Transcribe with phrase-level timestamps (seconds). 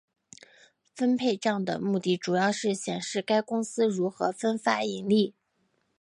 [0.95, 5.35] 分配帐的目的主要是显示该公司如何分发盈利。